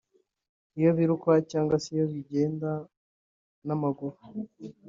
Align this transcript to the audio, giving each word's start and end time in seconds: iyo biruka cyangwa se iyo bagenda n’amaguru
iyo 0.77 0.89
biruka 0.97 1.31
cyangwa 1.51 1.75
se 1.83 1.87
iyo 1.95 2.05
bagenda 2.11 2.69
n’amaguru 3.65 4.17